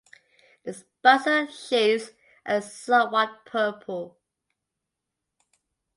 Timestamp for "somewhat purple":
2.59-4.17